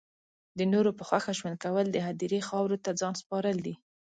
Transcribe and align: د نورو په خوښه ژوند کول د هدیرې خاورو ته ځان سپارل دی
د 0.57 0.59
نورو 0.73 0.91
په 0.97 1.03
خوښه 1.07 1.31
ژوند 1.39 1.57
کول 1.63 1.85
د 1.91 1.97
هدیرې 2.07 2.39
خاورو 2.47 2.81
ته 2.83 2.91
ځان 2.99 3.13
سپارل 3.21 3.57
دی 3.65 3.75